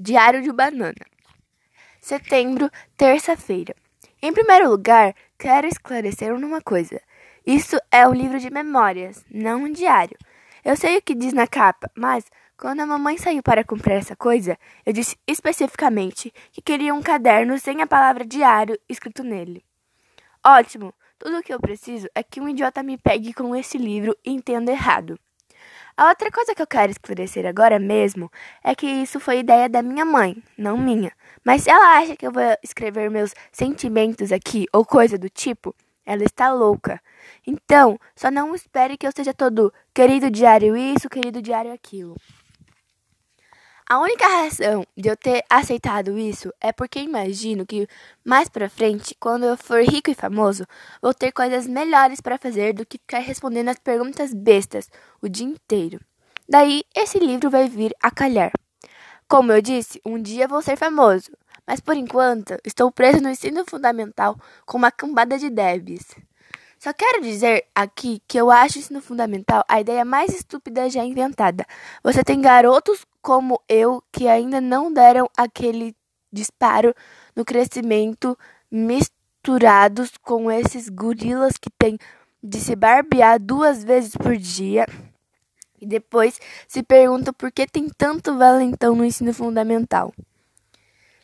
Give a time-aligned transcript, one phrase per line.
[0.00, 1.04] Diário de Banana.
[2.00, 3.76] Setembro, terça-feira.
[4.22, 7.00] Em primeiro lugar, quero esclarecer uma coisa.
[7.46, 10.16] Isso é um livro de memórias, não um diário.
[10.64, 12.24] Eu sei o que diz na capa, mas
[12.56, 17.58] quando a mamãe saiu para comprar essa coisa, eu disse especificamente que queria um caderno
[17.58, 19.62] sem a palavra diário escrito nele.
[20.44, 20.94] Ótimo!
[21.18, 24.32] Tudo o que eu preciso é que um idiota me pegue com esse livro e
[24.32, 25.18] entenda errado.
[25.96, 28.30] A outra coisa que eu quero esclarecer agora mesmo
[28.64, 31.12] é que isso foi ideia da minha mãe, não minha.
[31.44, 35.74] Mas se ela acha que eu vou escrever meus sentimentos aqui ou coisa do tipo,
[36.06, 37.00] ela está louca.
[37.46, 42.16] Então, só não espere que eu seja todo querido diário isso, querido diário aquilo.
[43.92, 47.86] A única razão de eu ter aceitado isso é porque imagino que
[48.24, 50.64] mais pra frente, quando eu for rico e famoso,
[51.02, 54.88] vou ter coisas melhores para fazer do que ficar respondendo as perguntas bestas
[55.20, 56.00] o dia inteiro.
[56.48, 58.50] Daí, esse livro vai vir a calhar.
[59.28, 61.30] Como eu disse, um dia vou ser famoso,
[61.66, 66.16] mas por enquanto estou preso no ensino fundamental com uma cambada de debs.
[66.82, 71.04] Só quero dizer aqui que eu acho o ensino fundamental a ideia mais estúpida já
[71.04, 71.64] inventada.
[72.02, 75.94] Você tem garotos como eu que ainda não deram aquele
[76.32, 76.92] disparo
[77.36, 78.36] no crescimento
[78.68, 81.96] misturados com esses gorilas que têm
[82.42, 84.84] de se barbear duas vezes por dia
[85.80, 90.12] e depois se perguntam por que tem tanto valentão no ensino fundamental.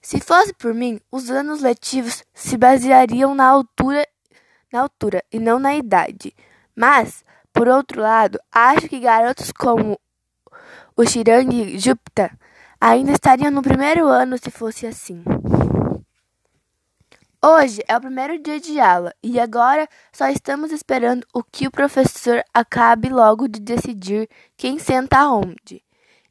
[0.00, 4.08] Se fosse por mim, os anos letivos se baseariam na altura
[4.72, 6.34] na altura e não na idade.
[6.74, 10.00] Mas, por outro lado, acho que garotos como
[10.96, 12.30] o Shirangi Jupta
[12.80, 15.22] ainda estariam no primeiro ano se fosse assim.
[17.44, 21.72] Hoje é o primeiro dia de aula e agora só estamos esperando o que o
[21.72, 25.82] professor acabe logo de decidir quem senta onde.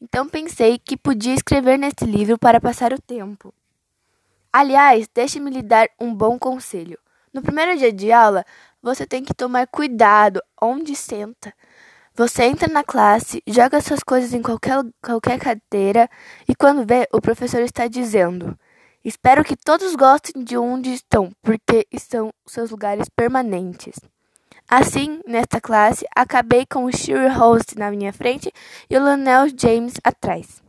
[0.00, 3.52] Então pensei que podia escrever nesse livro para passar o tempo.
[4.52, 6.96] Aliás, deixe-me lhe dar um bom conselho.
[7.32, 8.44] No primeiro dia de aula,
[8.82, 11.54] você tem que tomar cuidado onde senta.
[12.12, 16.10] Você entra na classe, joga suas coisas em qualquer, qualquer cadeira
[16.48, 18.58] e quando vê, o professor está dizendo:
[19.04, 24.00] Espero que todos gostem de onde estão, porque são seus lugares permanentes.
[24.68, 28.52] Assim, nesta classe, acabei com o Shiri Host na minha frente
[28.88, 30.62] e o Lionel James atrás.